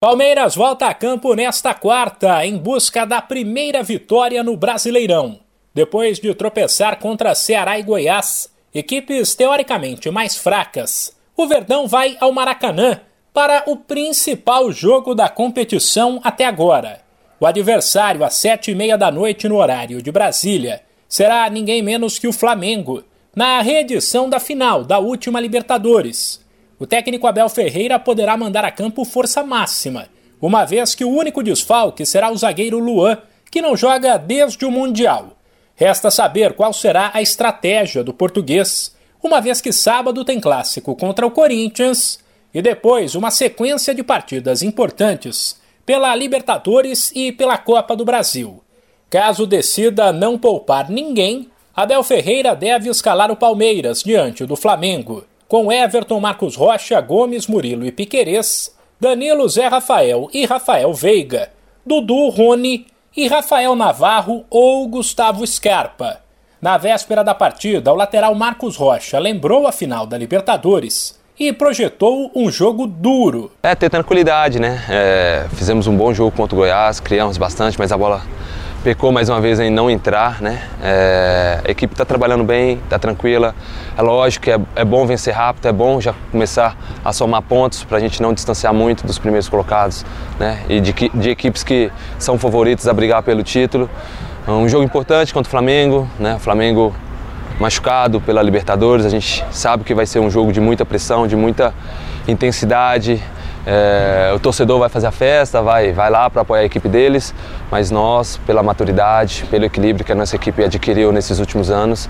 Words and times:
Palmeiras 0.00 0.54
volta 0.54 0.86
a 0.86 0.94
campo 0.94 1.34
nesta 1.34 1.74
quarta 1.74 2.46
em 2.46 2.56
busca 2.56 3.04
da 3.04 3.20
primeira 3.20 3.82
vitória 3.82 4.44
no 4.44 4.56
Brasileirão. 4.56 5.40
Depois 5.74 6.20
de 6.20 6.32
tropeçar 6.36 7.00
contra 7.00 7.34
Ceará 7.34 7.80
e 7.80 7.82
Goiás, 7.82 8.48
equipes 8.72 9.34
teoricamente 9.34 10.08
mais 10.08 10.36
fracas, 10.36 11.12
o 11.36 11.48
Verdão 11.48 11.88
vai 11.88 12.16
ao 12.20 12.30
Maracanã 12.30 13.00
para 13.34 13.64
o 13.66 13.74
principal 13.74 14.70
jogo 14.70 15.16
da 15.16 15.28
competição 15.28 16.20
até 16.22 16.44
agora. 16.44 17.00
O 17.40 17.46
adversário, 17.46 18.22
às 18.22 18.34
sete 18.34 18.70
e 18.70 18.76
meia 18.76 18.96
da 18.96 19.10
noite 19.10 19.48
no 19.48 19.56
horário 19.56 20.00
de 20.00 20.12
Brasília, 20.12 20.80
será 21.08 21.50
ninguém 21.50 21.82
menos 21.82 22.20
que 22.20 22.28
o 22.28 22.32
Flamengo, 22.32 23.02
na 23.34 23.60
reedição 23.62 24.30
da 24.30 24.38
final 24.38 24.84
da 24.84 25.00
última 25.00 25.40
Libertadores 25.40 26.46
o 26.78 26.86
técnico 26.86 27.26
Abel 27.26 27.48
Ferreira 27.48 27.98
poderá 27.98 28.36
mandar 28.36 28.64
a 28.64 28.70
campo 28.70 29.04
força 29.04 29.42
máxima, 29.42 30.08
uma 30.40 30.64
vez 30.64 30.94
que 30.94 31.04
o 31.04 31.10
único 31.10 31.42
desfalque 31.42 32.06
será 32.06 32.30
o 32.30 32.36
zagueiro 32.36 32.78
Luan, 32.78 33.18
que 33.50 33.60
não 33.60 33.76
joga 33.76 34.16
desde 34.16 34.64
o 34.64 34.70
Mundial. 34.70 35.36
Resta 35.74 36.10
saber 36.10 36.52
qual 36.52 36.72
será 36.72 37.10
a 37.12 37.20
estratégia 37.20 38.04
do 38.04 38.12
português, 38.12 38.94
uma 39.22 39.40
vez 39.40 39.60
que 39.60 39.72
sábado 39.72 40.24
tem 40.24 40.40
clássico 40.40 40.94
contra 40.94 41.26
o 41.26 41.30
Corinthians 41.30 42.20
e 42.54 42.62
depois 42.62 43.16
uma 43.16 43.30
sequência 43.30 43.92
de 43.92 44.04
partidas 44.04 44.62
importantes 44.62 45.60
pela 45.84 46.14
Libertadores 46.14 47.10
e 47.14 47.32
pela 47.32 47.58
Copa 47.58 47.96
do 47.96 48.04
Brasil. 48.04 48.62
Caso 49.10 49.46
decida 49.46 50.12
não 50.12 50.38
poupar 50.38 50.88
ninguém, 50.88 51.50
Abel 51.74 52.02
Ferreira 52.04 52.54
deve 52.54 52.88
escalar 52.88 53.30
o 53.30 53.36
Palmeiras 53.36 54.02
diante 54.02 54.44
do 54.44 54.54
Flamengo 54.54 55.24
com 55.48 55.72
Everton, 55.72 56.20
Marcos 56.20 56.54
Rocha, 56.54 57.00
Gomes, 57.00 57.46
Murilo 57.46 57.86
e 57.86 57.90
Piquerez, 57.90 58.70
Danilo, 59.00 59.48
Zé 59.48 59.66
Rafael 59.66 60.28
e 60.32 60.44
Rafael 60.44 60.92
Veiga, 60.92 61.48
Dudu, 61.86 62.28
Rony 62.28 62.86
e 63.16 63.26
Rafael 63.26 63.74
Navarro 63.74 64.44
ou 64.50 64.86
Gustavo 64.86 65.46
Scarpa. 65.46 66.20
Na 66.60 66.76
véspera 66.76 67.24
da 67.24 67.34
partida, 67.34 67.92
o 67.92 67.96
lateral 67.96 68.34
Marcos 68.34 68.76
Rocha 68.76 69.18
lembrou 69.18 69.66
a 69.66 69.72
final 69.72 70.06
da 70.06 70.18
Libertadores 70.18 71.18
e 71.38 71.52
projetou 71.52 72.30
um 72.34 72.50
jogo 72.50 72.86
duro. 72.86 73.50
É, 73.62 73.74
ter 73.74 73.88
tranquilidade, 73.88 74.58
né? 74.58 74.84
É, 74.90 75.46
fizemos 75.54 75.86
um 75.86 75.96
bom 75.96 76.12
jogo 76.12 76.36
contra 76.36 76.54
o 76.56 76.58
Goiás, 76.58 77.00
criamos 77.00 77.38
bastante, 77.38 77.78
mas 77.78 77.92
a 77.92 77.96
bola 77.96 78.22
pecou 78.82 79.10
mais 79.10 79.28
uma 79.28 79.40
vez 79.40 79.58
em 79.58 79.70
não 79.70 79.90
entrar, 79.90 80.40
né? 80.40 80.62
É, 80.82 81.60
a 81.66 81.70
equipe 81.70 81.94
está 81.94 82.04
trabalhando 82.04 82.44
bem, 82.44 82.80
está 82.84 82.98
tranquila. 82.98 83.54
É 83.96 84.02
lógico 84.02 84.44
que 84.44 84.50
é, 84.50 84.58
é, 84.76 84.84
bom 84.84 85.06
vencer 85.06 85.34
rápido, 85.34 85.66
é 85.66 85.72
bom 85.72 86.00
já 86.00 86.14
começar 86.30 86.76
a 87.04 87.12
somar 87.12 87.42
pontos 87.42 87.82
para 87.84 87.98
a 87.98 88.00
gente 88.00 88.22
não 88.22 88.32
distanciar 88.32 88.72
muito 88.72 89.06
dos 89.06 89.18
primeiros 89.18 89.48
colocados, 89.48 90.04
né? 90.38 90.60
E 90.68 90.80
de, 90.80 90.92
de 90.92 91.30
equipes 91.30 91.62
que 91.62 91.90
são 92.18 92.38
favoritas 92.38 92.86
a 92.86 92.92
brigar 92.92 93.22
pelo 93.22 93.42
título. 93.42 93.90
Um 94.46 94.68
jogo 94.68 94.84
importante 94.84 95.34
contra 95.34 95.48
o 95.48 95.50
Flamengo, 95.50 96.08
né? 96.18 96.36
O 96.36 96.38
Flamengo 96.38 96.94
machucado 97.58 98.20
pela 98.20 98.40
Libertadores, 98.40 99.04
a 99.04 99.08
gente 99.08 99.44
sabe 99.50 99.82
que 99.82 99.92
vai 99.92 100.06
ser 100.06 100.20
um 100.20 100.30
jogo 100.30 100.52
de 100.52 100.60
muita 100.60 100.84
pressão, 100.84 101.26
de 101.26 101.34
muita 101.34 101.74
intensidade, 102.28 103.22
é, 103.70 104.32
o 104.34 104.40
torcedor 104.40 104.78
vai 104.78 104.88
fazer 104.88 105.08
a 105.08 105.10
festa, 105.10 105.60
vai, 105.60 105.92
vai 105.92 106.08
lá 106.08 106.30
para 106.30 106.40
apoiar 106.40 106.62
a 106.62 106.64
equipe 106.64 106.88
deles, 106.88 107.34
mas 107.70 107.90
nós, 107.90 108.40
pela 108.46 108.62
maturidade, 108.62 109.44
pelo 109.50 109.66
equilíbrio 109.66 110.06
que 110.06 110.12
a 110.12 110.14
nossa 110.14 110.36
equipe 110.36 110.64
adquiriu 110.64 111.12
nesses 111.12 111.38
últimos 111.38 111.70
anos, 111.70 112.08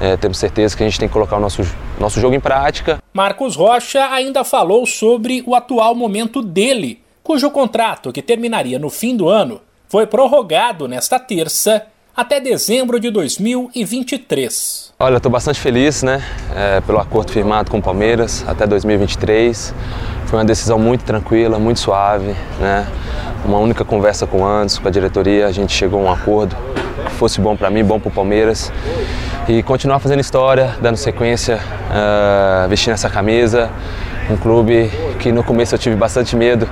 é, 0.00 0.16
temos 0.16 0.38
certeza 0.38 0.76
que 0.76 0.84
a 0.84 0.86
gente 0.86 1.00
tem 1.00 1.08
que 1.08 1.12
colocar 1.12 1.36
o 1.38 1.40
nosso, 1.40 1.62
nosso 1.98 2.20
jogo 2.20 2.36
em 2.36 2.40
prática. 2.40 3.02
Marcos 3.12 3.56
Rocha 3.56 4.06
ainda 4.06 4.44
falou 4.44 4.86
sobre 4.86 5.42
o 5.44 5.56
atual 5.56 5.96
momento 5.96 6.40
dele, 6.40 7.02
cujo 7.24 7.50
contrato, 7.50 8.12
que 8.12 8.22
terminaria 8.22 8.78
no 8.78 8.88
fim 8.88 9.16
do 9.16 9.28
ano, 9.28 9.60
foi 9.88 10.06
prorrogado 10.06 10.86
nesta 10.86 11.18
terça 11.18 11.86
até 12.16 12.38
dezembro 12.38 13.00
de 13.00 13.10
2023. 13.10 14.92
Olha, 14.96 15.16
estou 15.16 15.32
bastante 15.32 15.58
feliz 15.58 16.04
né, 16.04 16.22
é, 16.54 16.80
pelo 16.82 16.98
acordo 16.98 17.32
firmado 17.32 17.68
com 17.68 17.78
o 17.78 17.82
Palmeiras 17.82 18.44
até 18.46 18.64
2023. 18.64 19.74
Foi 20.30 20.38
uma 20.38 20.44
decisão 20.44 20.78
muito 20.78 21.02
tranquila, 21.02 21.58
muito 21.58 21.80
suave, 21.80 22.36
né? 22.60 22.86
Uma 23.44 23.58
única 23.58 23.84
conversa 23.84 24.28
com 24.28 24.42
o 24.42 24.46
Anderson, 24.46 24.80
com 24.80 24.86
a 24.86 24.90
diretoria, 24.90 25.48
a 25.48 25.50
gente 25.50 25.72
chegou 25.72 26.00
a 26.00 26.04
um 26.04 26.12
acordo 26.12 26.56
que 27.04 27.10
fosse 27.10 27.40
bom 27.40 27.56
para 27.56 27.68
mim, 27.68 27.82
bom 27.82 27.98
para 27.98 28.10
o 28.10 28.12
Palmeiras 28.12 28.72
e 29.48 29.60
continuar 29.64 29.98
fazendo 29.98 30.20
história, 30.20 30.76
dando 30.80 30.96
sequência, 30.96 31.56
uh, 31.56 32.68
vestindo 32.68 32.92
essa 32.92 33.10
camisa, 33.10 33.70
um 34.28 34.36
clube 34.36 34.90
que 35.18 35.32
no 35.32 35.42
começo 35.42 35.74
eu 35.74 35.78
tive 35.78 35.96
bastante 35.96 36.36
medo, 36.36 36.68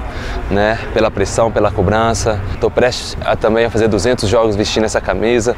né, 0.51 0.79
pela 0.93 1.11
pressão, 1.11 1.51
pela 1.51 1.71
cobrança. 1.71 2.41
Estou 2.53 2.71
prestes 2.71 3.17
a, 3.25 3.37
também 3.37 3.65
a 3.65 3.71
fazer 3.71 3.89
200 3.89 4.29
jogos 4.29 4.57
vestindo 4.57 4.85
essa 4.85 5.01
camisa, 5.01 5.57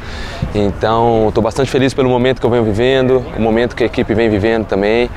então 0.53 1.27
estou 1.29 1.43
bastante 1.43 1.69
feliz 1.69 1.93
pelo 1.93 2.09
momento 2.09 2.39
que 2.39 2.45
eu 2.45 2.49
venho 2.49 2.63
vivendo, 2.63 3.25
o 3.37 3.41
momento 3.41 3.75
que 3.75 3.83
a 3.83 3.85
equipe 3.85 4.13
vem 4.13 4.29
vivendo 4.29 4.65
também. 4.65 5.09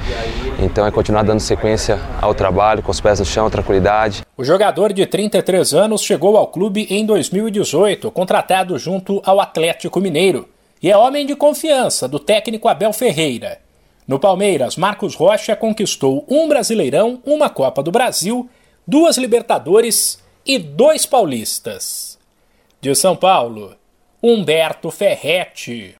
Então 0.59 0.87
é 0.87 0.91
continuar 0.91 1.25
dando 1.25 1.41
sequência 1.41 1.99
ao 2.21 2.33
trabalho, 2.33 2.83
com 2.83 2.91
os 2.91 3.01
pés 3.01 3.19
no 3.19 3.27
chão, 3.27 3.51
tranquilidade. 3.51 4.23
O 4.37 4.45
jogador 4.45 4.93
de 4.93 5.05
33 5.05 5.75
anos 5.75 6.03
chegou 6.03 6.37
ao 6.37 6.47
clube 6.47 6.87
em 6.91 7.05
2018, 7.05 8.11
contratado 8.11 8.79
junto 8.79 9.21
ao 9.25 9.41
Atlético 9.41 10.01
Mineiro, 10.01 10.49
e 10.83 10.91
é 10.91 10.97
homem 10.97 11.27
de 11.27 11.35
confiança 11.35 12.06
do 12.06 12.19
técnico 12.19 12.69
Abel 12.69 12.93
Ferreira. 12.93 13.63
No 14.06 14.19
Palmeiras, 14.19 14.76
Marcos 14.76 15.15
Rocha 15.15 15.56
conquistou 15.56 16.26
um 16.28 16.47
Brasileirão, 16.47 17.22
uma 17.25 17.48
Copa 17.48 17.82
do 17.82 17.91
Brasil, 17.91 18.48
duas 18.87 19.16
Libertadores 19.16 20.22
e 20.44 20.59
dois 20.59 21.06
Paulistas. 21.06 22.19
De 22.82 22.94
São 22.94 23.16
Paulo, 23.16 23.75
Humberto 24.22 24.91
Ferretti. 24.91 25.93